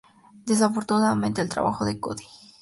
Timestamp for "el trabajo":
1.43-1.85